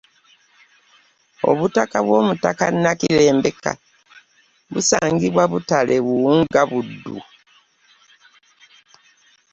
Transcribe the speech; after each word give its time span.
Obutaka 1.49 1.97
bw’Omutaka 2.05 2.65
Nakirembeka 2.83 3.71
busangibwa 4.71 5.43
Butale, 5.51 5.95
Buwunga 6.05 6.61
Buddu. 6.69 7.17